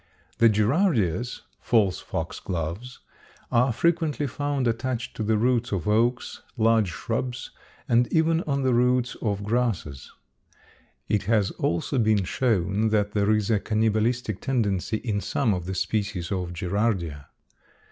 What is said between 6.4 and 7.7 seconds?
large shrubs,